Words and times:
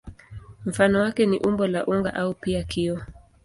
Mfano 0.65 0.99
wake 0.99 1.25
ni 1.25 1.39
umbo 1.39 1.67
la 1.67 1.85
unga 1.85 2.13
au 2.13 2.33
pia 2.33 2.63
kioo. 2.63 2.99